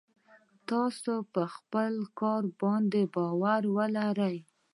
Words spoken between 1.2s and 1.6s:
په